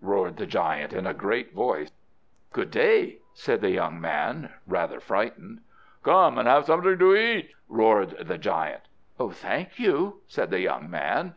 [0.00, 1.90] roared the giant, in a great voice.
[2.50, 5.60] "Good day!" said the young man, rather frightened.
[6.02, 8.84] "Come and have something to eat!" roared the giant.
[9.18, 11.34] "Thank you," said the young man.